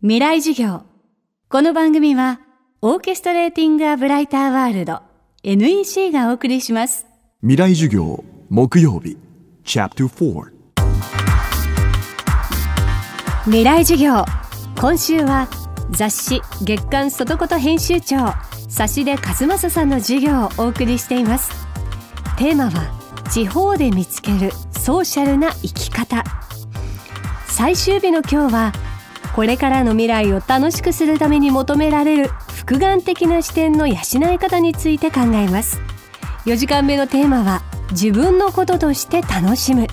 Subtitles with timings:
[0.00, 0.82] 未来授業。
[1.48, 2.38] この番組は
[2.82, 5.02] オーケストレーティング・ア・ブライター・ワールド
[5.42, 7.04] NEC がお送りします。
[7.40, 9.16] 未来授業木曜日
[9.64, 10.52] チャプター4
[13.46, 14.24] 未来授業。
[14.80, 15.48] 今週は
[15.90, 18.34] 雑誌月刊外こと編集長
[18.68, 21.50] 差出和正さんの授業をお送りしています。
[22.36, 26.22] テーマは地方で見つけるソーシャルな生き方。
[27.48, 28.72] 最終日の今日は
[29.38, 33.94] これからの未来を楽しくするために求められる複眼的な視点の養
[34.34, 35.80] い方について考えます。
[36.46, 37.62] 4時間目のテーマは
[37.92, 39.86] 自分のこととして楽しむ。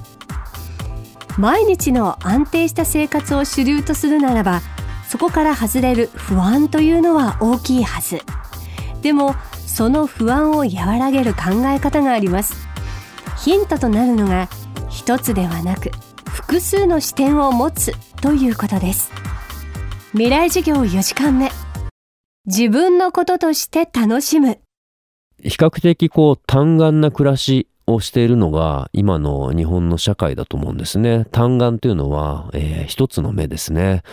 [1.37, 4.61] 毎日の安定した生活を主流とするならば
[5.07, 8.21] そこから外れる不安というのは大きいはず。
[9.03, 9.35] でも
[9.67, 12.67] その不安を和らげる考え方があります。
[13.37, 14.49] ヒントとなるのが
[14.89, 15.91] 一つではなく
[16.25, 19.14] 複数の視点を持つということです。
[20.17, 21.51] 未来授業4時間目
[22.45, 24.59] 自分のこととして楽しむ
[25.43, 31.25] 比較的こう単眼な暮らしをしているのが今の日本の社会だと思うんですね。
[31.33, 34.03] 単眼というのは、えー、一つの目ですね。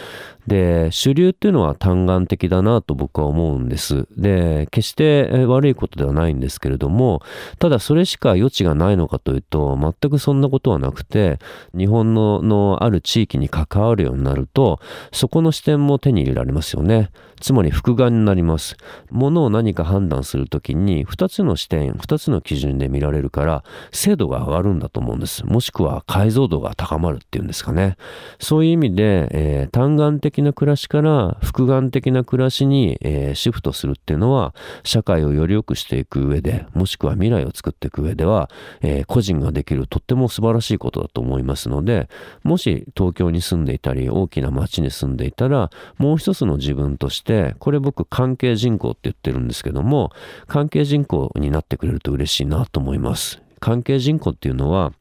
[0.47, 4.07] で、主流っていうのは単眼的だなと僕は思うんです。
[4.17, 7.23] で、決して悪いことではないんですけれども、
[7.59, 11.39] ただそれしか余地がないのかというと、全くそんなことはなくて、
[11.77, 14.81] 日本ののある地域に関わるようになると、
[15.13, 17.11] そこの視点も手に入れられますよね。
[17.43, 18.77] つまり複眼になります。
[19.11, 25.45] ものを何か判断するときに、二つの視点、二つの基準で見られるから、精度が上がるんだと思うんです。
[25.45, 27.97] もしくは解像度が高まるっていうんですかね。
[28.39, 38.49] そういう意味で、えー、単眼的的な暮らしから複眼的な暮らしに、えー、シフトするっていうのは社会をより良くしていく上でもしくは未来を作っていく上では、
[38.81, 42.09] えー、個人ができるとっても素晴らしいことだと思いますので
[42.43, 50.13] もし東京に住んでいたり大きな町に住んでいたらもう一つの自分としてこれ僕関係人口って言ってるんですけども
[50.47, 53.42] 関係人口になってくれると嬉しいなと思います。
[53.61, 54.92] 関係人口っていうのは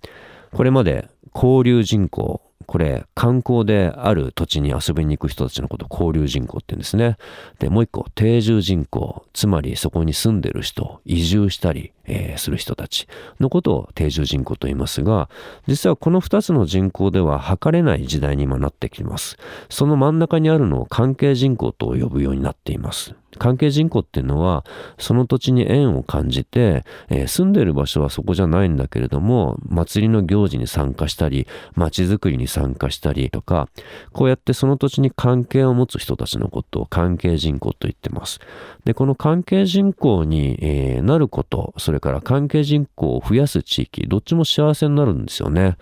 [0.51, 2.41] これまで交流人口
[2.71, 7.17] これ、観光である土地に遊びに行く人たちのことを交流人口って言うんですね。
[7.59, 9.25] で、もう一個、定住人口。
[9.33, 13.07] つまりそこに住んでる人、移住したり、えー、する人たち
[13.39, 15.29] のことを定住人口と言いますが、
[15.67, 19.37] 実はこの二つの人口では測れない時代に今なってきます。
[19.69, 23.15] その真ん中にあるのを関係人口と呼ぶようになっています。
[23.37, 24.65] 関係人口っていうのは、
[24.97, 33.67] その土地に縁を感じて、えー、住んでる場所はそこじゃないんだけれども、祭りの行事に参加したり、街づくりに参加参加したりとか、
[34.13, 38.39] こうやってその土地に関係を持つ人たちのことを関係人口と言ってます。
[38.85, 45.77] で、この関係人口に、えー、なること、それから関係人口を増やす地域、どっちも幸せになるんですよね。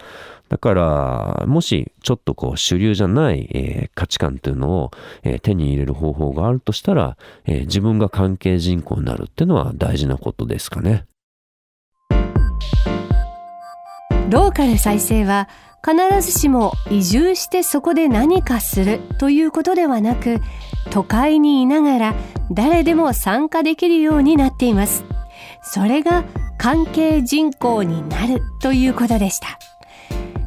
[0.47, 4.91] だから、もしちょっとこう主流じゃない、えー、価値観というのを、
[5.23, 11.05] えー、手に入れる方法があるとしたら、えー、自分が関係人口になるっていうのは大事なことですかね。
[14.29, 15.49] ローカル再生は
[15.85, 20.39] 必ずしも移住してそこで何かするということではなく
[20.91, 22.15] 都会にいながら
[22.51, 25.05] 誰でも参加できるようになっています。
[25.61, 26.23] それが
[26.57, 29.59] 関係人口になるということでした。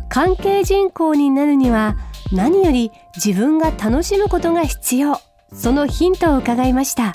[0.08, 1.96] 関係人口になるには
[2.32, 5.20] 何より自分が楽しむことが必要。
[5.54, 7.14] そのヒントを伺いました。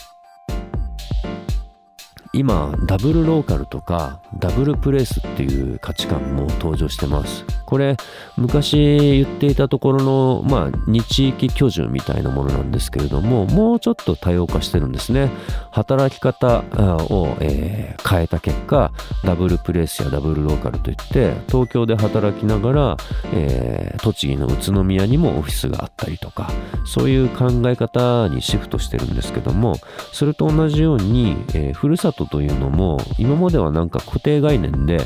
[2.38, 7.44] 今ダブルローカルとかダブルプレスっていう価値観も登場してます。
[7.66, 7.98] これ
[8.38, 15.32] 昔言っていたところのまあ2地域居住みたいなものなんですけれどももうちょっと多様化してるんですね。
[15.72, 16.60] 働き方
[17.10, 18.92] を、えー、変えた結果
[19.26, 22.98] ダブルプレスやダブルローカルといって東京で働きながら、
[23.34, 26.52] えー、栃木の宇都宮にもオフィスがあったりとか
[26.86, 29.76] そういう考え方にシフトしてるんですけども
[30.14, 35.00] それと同じように、えー、ふるさとというのも今まではなんか固定概念で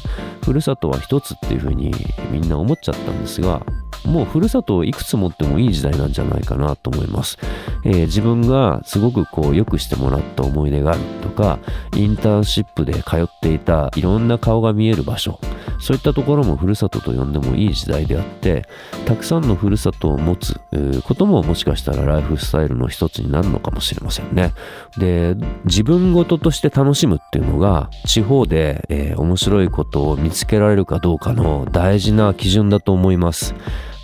[0.44, 1.92] ふるさとは一つっていうふうに
[2.32, 3.66] みんな思っちゃったんですが
[4.06, 7.38] もうふるさとをいくつ持ってもいい時代なんじゃないかなと思います。
[7.84, 11.60] えー、自分がすごくこう良くしてもらった思い出があるとか、
[11.96, 15.40] インターンシップで通っていたいろんな顔が見える場所、
[15.80, 18.68] そういったところもふるさとと呼んでもいい時代であって、
[19.06, 20.60] たくさんのふるさとを持つ
[21.04, 24.54] ことももしかしたらライフスタイルの一つになるのかもしれませんね。
[24.98, 25.36] で、
[25.66, 33.56] 自分ごととして楽しむっていうのが、地方で、えー、面白いことを見つけられるかどうかの大事な基準だと思います。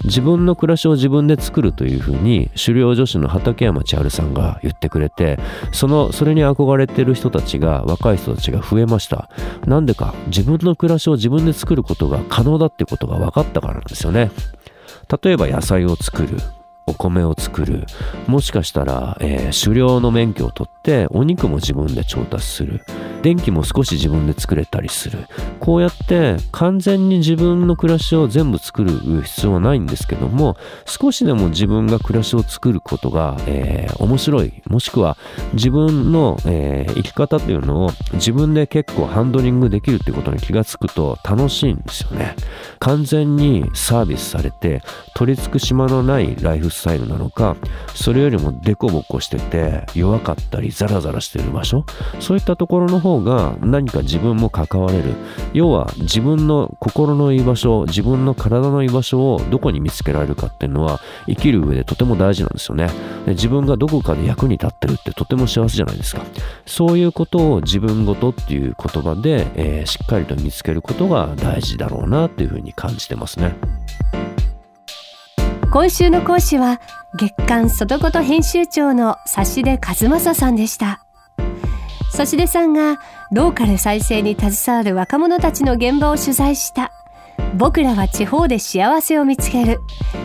[0.03, 5.39] 自分の暮らしを自分で作るというふうに狩猟女子の畠山千春さんが言ってくれて
[5.71, 9.29] そのそれに憧れてる人たちが若い人たちが増えました
[9.65, 14.31] なんでか自分の暮らしを自分で作ることが可能だってことが分かったからなんですよね
[15.23, 16.37] 例えば野菜を作る
[16.87, 17.85] お米を作る。
[18.27, 22.81] もしかしたら、えー、狩猟の免許を取ってお肉も自分で調達する。
[23.21, 25.27] 電気も少し自分で作れたりする。
[25.59, 30.55] こうやって完全に自分の暮らしを全部作る必要はないんですけども、
[30.85, 34.61] 少しでも自分が暮らしを作ることが、えー、面白い。
[34.67, 35.17] もしくは
[35.53, 42.35] 自分の、えー、生き方っていうのを自分で結構ハンドリングできるってことに気がつくと楽しいんですよね。
[42.79, 44.81] 完全にサービスされて
[45.15, 47.55] 取り付く島のないライフスタイルなのか、
[47.95, 51.85] それよりもデコボコしてて弱かったりザラザラしてる場所、
[52.19, 55.13] そういったところの方方が何か自分も関われる。
[55.53, 62.89] 要は自分の心の居場所、自分の体の居場所をどこに見つけられるかっていうのは生きる上でとても大事なんですよね。
[63.25, 66.21] で自分がどこかで役に立ってるってとても幸せじゃないですか。
[66.65, 73.55] そういうことを自分ごとっていう言葉で、えー、しっかりと見つけることが大事だろうなっていうふうに感じてますね。
[75.71, 76.79] 今週の講師は
[77.15, 81.06] 月刊外言編集長の指出和正さんでした。
[82.25, 82.99] 指出さんが
[83.31, 86.91] ローカル再生に携わる若者たちの現場を取材した。
[87.55, 89.79] 僕らは地方で幸せを見つける。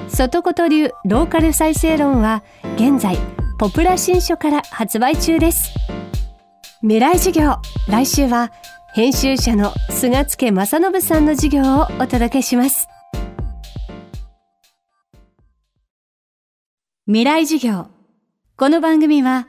[0.08, 2.42] 外言流ローカル再生論は
[2.76, 3.16] 現在
[3.58, 5.72] ポプラ新書から発売中です。
[6.80, 7.56] 未来授業
[7.88, 8.52] 来週は
[8.94, 12.88] 編集者の菅助正信さんの授業をお届けします。
[17.06, 17.88] 未来授業
[18.56, 19.48] この番組は